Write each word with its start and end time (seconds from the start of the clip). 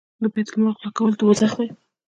د 0.21 0.23
بیت 0.33 0.47
المال 0.51 0.75
غلا 0.79 0.89
کول 0.97 1.11
دوزخ 1.19 1.51
دی. 1.59 1.67